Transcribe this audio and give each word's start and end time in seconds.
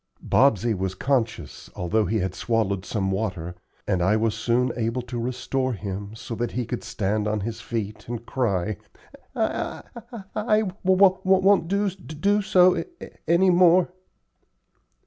Bobsey 0.19 0.73
was 0.73 0.95
conscious, 0.95 1.69
although 1.75 2.05
he 2.07 2.21
had 2.21 2.33
swallowed 2.33 2.85
some 2.85 3.11
water, 3.11 3.53
and 3.87 4.01
I 4.01 4.17
was 4.17 4.33
soon 4.33 4.71
able 4.75 5.03
to 5.03 5.19
restore 5.19 5.73
him, 5.73 6.15
so 6.15 6.33
that 6.37 6.53
he 6.53 6.65
could 6.65 6.83
stand 6.83 7.27
on 7.27 7.41
his 7.41 7.61
feet 7.61 8.07
and 8.07 8.25
cry: 8.25 8.77
"I 9.35 9.83
I 10.11 10.21
I 10.35 10.61
w 10.61 10.71
won't 10.85 11.67
d 11.67 11.87
do 11.93 12.41
so 12.41 12.73
any 12.73 12.85
any 13.27 13.49
more." 13.51 13.91